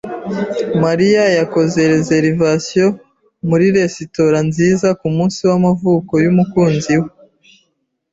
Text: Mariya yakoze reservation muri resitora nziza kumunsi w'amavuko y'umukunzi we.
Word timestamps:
Mariya 0.83 1.23
yakoze 1.37 1.79
reservation 1.93 2.89
muri 3.47 3.65
resitora 3.77 4.37
nziza 4.49 4.87
kumunsi 4.99 5.39
w'amavuko 5.49 6.13
y'umukunzi 6.23 6.93
we. 7.01 7.09